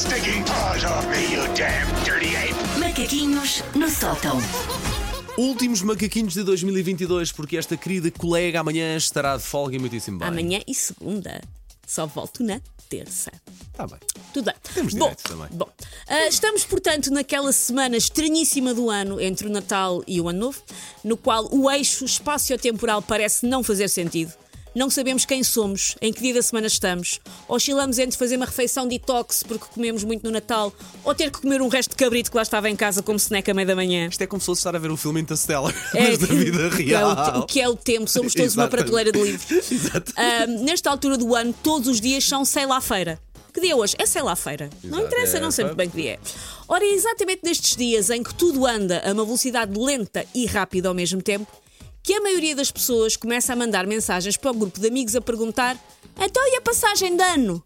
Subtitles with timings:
[0.00, 2.54] stinking paws off me, you damn dirty ape!
[2.78, 4.38] Macaquinhos no sótão.
[5.36, 10.28] Últimos macaquinhos de 2022, porque esta querida colega amanhã estará de folga e muitíssimo bem.
[10.28, 11.42] Amanhã e segunda.
[11.86, 13.30] Só volto na terça.
[13.70, 13.98] Está bem.
[14.32, 14.54] Tudo bem.
[14.72, 15.48] Temos bom, direito também.
[15.52, 15.68] bom.
[16.08, 20.62] Ah, estamos, portanto, naquela semana estranhíssima do ano entre o Natal e o Ano Novo,
[21.04, 24.32] no qual o eixo espaço-temporal parece não fazer sentido.
[24.74, 27.18] Não sabemos quem somos, em que dia da semana estamos.
[27.48, 30.72] Oscilamos entre fazer uma refeição detox porque comemos muito no Natal
[31.04, 33.50] ou ter que comer um resto de cabrito que lá estava em casa como snack
[33.50, 34.06] à meia da manhã.
[34.06, 36.70] Isto é como se fosse estar a ver o filme Interstellar, É, mas da vida
[36.70, 37.38] que é o- real.
[37.40, 39.50] o que é o tempo, somos todos uma prateleira de livros.
[39.72, 40.12] Exato.
[40.16, 43.18] Ah, nesta altura do ano, todos os dias são sei lá feira.
[43.52, 43.96] Que dia é hoje?
[43.98, 44.70] É sei lá feira.
[44.84, 45.66] Não Exato, interessa, é, não sei é.
[45.66, 46.18] muito bem que dia é.
[46.68, 50.88] Ora, é exatamente nestes dias em que tudo anda a uma velocidade lenta e rápida
[50.88, 51.50] ao mesmo tempo,
[52.10, 55.20] que a maioria das pessoas começa a mandar mensagens para o grupo de amigos a
[55.20, 55.78] perguntar:
[56.20, 57.62] então e a passagem de ano?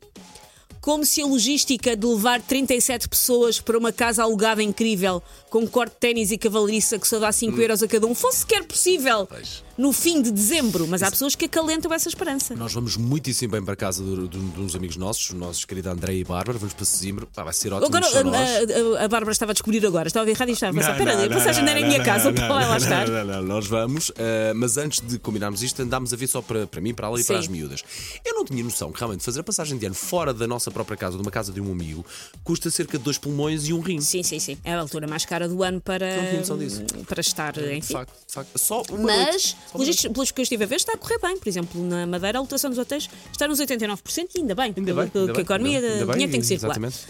[0.83, 5.93] Como se a logística de levar 37 pessoas para uma casa alugada incrível, com corte
[5.93, 9.23] de ténis e cavalariça que só dá 5 euros a cada um, fosse sequer possível
[9.23, 9.27] Hum.
[9.31, 9.64] Pois.
[9.77, 10.87] No fim de dezembro.
[10.89, 12.55] Mas há pessoas que acalentam essa esperança.
[12.55, 15.91] Nós vamos muitíssimo bem para casa de, de, de uns amigos nossos, os nossos queridos
[15.93, 16.59] André e Bárbara.
[16.59, 17.27] Vamos para Sesimbra.
[17.27, 17.87] Pá, vai ser ótimo.
[17.97, 20.71] Agora, a, a- a Bárbara estava a descobrir agora, estava a ver rádio e estava
[20.73, 22.77] a pensar: espera a passagem não, não era não, minha não, casa, não, pode lá
[22.77, 23.09] estar.
[23.09, 26.41] Não, não, não, nós vamos, eh, mas antes de combinarmos isto, andámos a ver só
[26.43, 27.41] para, para mim, para ela e para Sim.
[27.43, 27.83] as miúdas.
[28.25, 30.97] Eu não tinha noção que realmente fazer a passagem de ano fora da nossa própria
[30.97, 32.05] casa, de uma casa de um amigo,
[32.43, 34.01] custa cerca de dois pulmões e um rim.
[34.01, 34.57] Sim, sim, sim.
[34.65, 36.07] É a altura mais cara do ano para,
[37.07, 37.93] para estar, De enfim.
[37.95, 38.59] facto, de facto.
[38.59, 39.33] Só uma noite.
[39.33, 41.39] Mas, uma pelos pelos que eu estive a ver, está a correr bem.
[41.39, 44.75] Por exemplo, na Madeira, a lotação dos hotéis está nos 89% e ainda bem.
[44.77, 46.77] Ainda bem, porque a economia ainda ainda dinheiro tem que circular.
[46.77, 47.07] exatamente.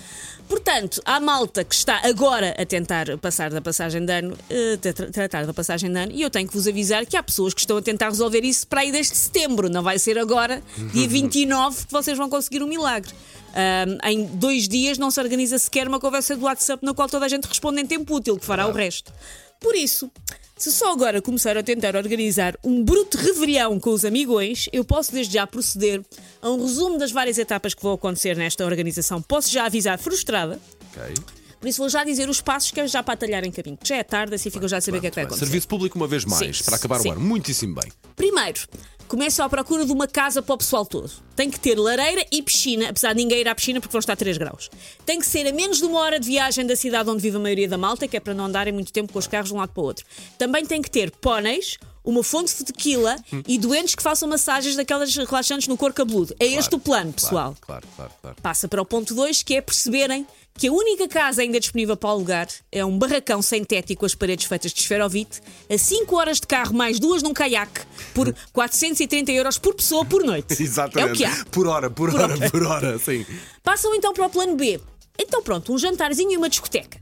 [0.48, 4.36] Portanto, há malta que está agora a tentar passar da passagem de ano,
[4.80, 7.54] tra- tratar da passagem de ano, e eu tenho que vos avisar que há pessoas
[7.54, 9.70] que estão a tentar resolver isso para aí desde setembro.
[9.70, 13.10] Não vai ser agora, dia 29, que vocês vão conseguir um milagre.
[13.54, 17.24] Ahm, em dois dias não se organiza sequer uma conversa do WhatsApp na qual toda
[17.24, 19.12] a gente responde em tempo útil, que fará o resto.
[19.60, 20.10] Por isso,
[20.56, 25.12] se só agora começar a tentar organizar um bruto revelhão com os amigões, eu posso
[25.12, 26.00] desde já proceder
[26.40, 29.20] a um resumo das várias etapas que vão acontecer nesta organização.
[29.20, 30.60] Posso já avisar frustrada,
[30.96, 31.14] Ok.
[31.64, 33.78] Por isso vou já dizer os passos que é já para atalhar em caminho.
[33.82, 35.46] Já é tarde, assim ficam já a saber o que é que vai acontecer.
[35.46, 37.08] Serviço público uma vez mais, Sim, para acabar sim.
[37.08, 37.22] o ano.
[37.22, 37.90] Muitíssimo bem.
[38.14, 38.60] Primeiro,
[39.08, 41.10] começo à procura de uma casa para o pessoal todo.
[41.34, 44.14] Tem que ter lareira e piscina, apesar de ninguém ir à piscina porque vão estar
[44.14, 44.68] 3 graus.
[45.06, 47.40] Tem que ser a menos de uma hora de viagem da cidade onde vive a
[47.40, 49.56] maioria da malta, que é para não andarem muito tempo com os carros de um
[49.56, 50.04] lado para o outro.
[50.36, 53.16] Também tem que ter póneis, uma fonte de tequila
[53.48, 56.34] e doentes que façam massagens daquelas relaxantes no couro cabeludo.
[56.38, 57.56] É este o plano, pessoal.
[57.60, 58.36] Claro, claro, claro.
[58.42, 60.26] Passa para o ponto 2, que é perceberem
[60.56, 64.06] que a única casa ainda disponível para alugar é um barracão sem teto e com
[64.06, 67.80] as paredes feitas de esferovite, a 5 horas de carro mais duas num caiaque,
[68.14, 70.54] por 430 euros por pessoa por noite.
[70.62, 71.08] Exatamente.
[71.08, 71.44] É o que há.
[71.46, 72.50] Por hora, por, Por hora, hora.
[72.50, 73.26] por hora, sim.
[73.64, 74.78] Passam então para o plano B.
[75.18, 77.00] Então pronto, um jantarzinho e uma discoteca.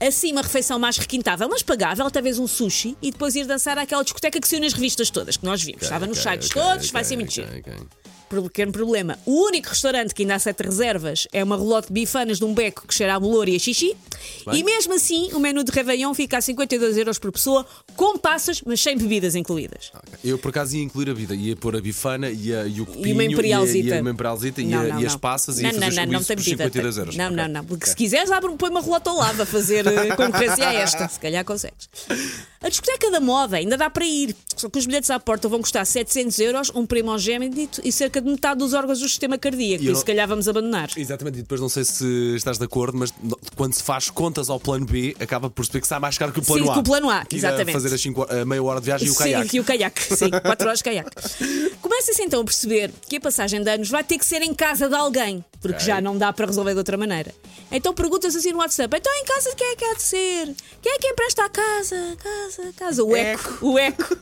[0.00, 4.02] Assim, uma refeição mais requintável, mas pagável, talvez um sushi, e depois ir dançar àquela
[4.02, 5.82] discoteca que saiu nas revistas todas, que nós vimos.
[5.82, 7.48] Estava nos Ok, sites ok, todos, vai ser muito giro.
[8.28, 9.18] Pro- Pequeno problema.
[9.26, 12.86] O único restaurante que ainda aceita reservas é uma relote de bifanas de um beco
[12.86, 13.96] que cheira a bolor e a xixi.
[14.52, 17.66] E mesmo assim, o menu de Réveillon fica a 52 euros por pessoa,
[17.96, 19.90] com passas, mas sem bebidas incluídas.
[19.94, 20.18] Ok.
[20.24, 22.86] Eu por acaso ia incluir a vida, ia pôr a bifana e, a, e o
[22.86, 23.88] copinho E uma imperialzita.
[23.88, 25.18] e a, e uma imperialzita e, Não, a- não, e as não.
[25.20, 26.64] passas e não, ia fazer não, não, não tem bebida.
[26.64, 27.16] 52 euros.
[27.16, 27.64] Não, não, não.
[27.64, 27.90] Porque Ok.
[27.90, 31.08] se quiseres, abre, põe uma relota ao lado a fazer eh, concorrência a esta.
[31.08, 31.88] Se calhar consegues.
[32.62, 34.34] A discoteca da moda ainda dá para ir.
[34.56, 38.28] Só que os bilhetes à porta vão custar 700 euros, um primogênito e cerca de
[38.28, 39.82] metade dos órgãos do sistema cardíaco.
[39.84, 40.90] E não- se calhar, vamos abandonar.
[40.96, 43.12] Exatamente, e depois não sei se estás de acordo, mas
[43.56, 46.38] quando se faz contas ao plano B, acaba por perceber que sai mais caro que
[46.40, 46.74] o plano Sim, A.
[46.74, 47.72] que o plano A, Que exatamente.
[47.72, 49.56] fazer as cinco, a meia hora de viagem e o Sim, caiaque.
[49.56, 50.02] e o caiaque.
[50.16, 51.10] Sim, 4 horas de caiaque.
[51.80, 54.88] Começa-se então a perceber que a passagem de anos vai ter que ser em casa
[54.88, 55.86] de alguém, porque Ok.
[55.86, 57.34] já não dá para resolver de outra maneira.
[57.72, 60.54] Então perguntas assim no WhatsApp: então em casa de quem é que há de ser?
[60.82, 62.16] Quem é que empresta a casa?
[62.22, 63.04] Casa, casa.
[63.04, 64.16] O eco, o eco.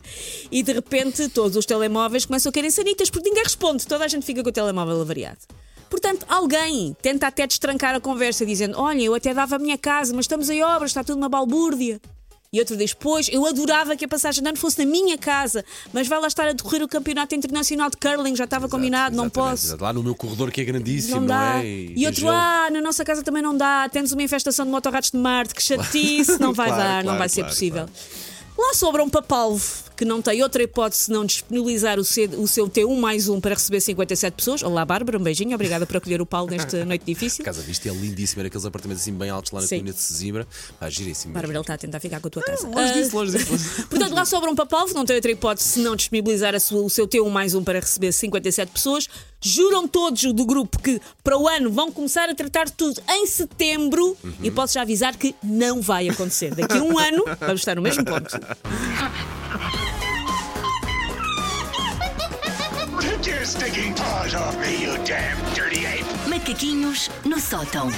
[0.50, 4.08] E de repente todos os telemóveis começam a querer sanitas, porque ninguém responde, toda a
[4.08, 5.38] gente fica com o telemóvel avariado.
[5.90, 10.12] Portanto, alguém tenta até destrancar a conversa, dizendo: Olha, eu até dava a minha casa,
[10.14, 12.00] mas estamos em obras, está tudo uma balbúrdia.
[12.50, 15.62] E outro diz: Pois, eu adorava que a passagem de ano fosse na minha casa,
[15.92, 19.28] mas vai lá estar a decorrer o Campeonato Internacional de Curling, já estava combinado, não
[19.28, 19.66] posso.
[19.66, 19.82] exato.
[19.84, 21.62] Lá no meu corredor que é grandíssimo, Não não, dá.
[21.62, 21.66] é?
[21.66, 23.86] E, tem outro, ah, na nossa casa também não dá.
[23.90, 27.18] Temos uma infestação de motorratos de Marte, que chatice, não vai Claro, dar, não claro,
[27.18, 27.86] vai ser claro, possível.
[28.58, 29.64] Lá sobra um papalvo
[29.96, 33.54] que não tem outra hipótese senão disponibilizar o seu, o seu T1 mais um para
[33.54, 34.62] receber 57 pessoas.
[34.64, 37.42] Olá, Bárbara, um beijinho, obrigada por acolher o Paulo nesta noite difícil.
[37.42, 39.78] A casa vista é lindíssima, era aqueles apartamentos assim bem altos lá na Sim.
[39.78, 40.46] colina de Sesimbra.
[40.80, 41.34] Ah, giríssimo.
[41.34, 42.66] Bárbara, ele está a tentar ficar com a tua casa.
[42.66, 43.16] Ah, longe disso.
[43.16, 43.86] longe disso.
[43.88, 47.06] Portanto, lá sobra um papalvo, não tem outra hipótese se não disponibilizar sua- o seu
[47.06, 49.08] T1 mais um para receber 57 pessoas.
[49.40, 54.16] Juram todos do grupo que para o ano vão começar a tratar tudo em setembro
[54.42, 56.54] e posso já avisar que não vai acontecer.
[56.54, 58.38] Daqui a um ano vamos estar no mesmo ponto.
[66.28, 67.88] Macaquinhos no sótão.